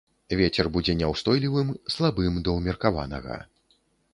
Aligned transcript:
Вецер 0.37 0.69
будзе 0.77 0.95
няўстойлівым, 1.01 1.69
слабым 1.97 2.41
да 2.49 2.57
ўмеркаванага. 2.57 3.37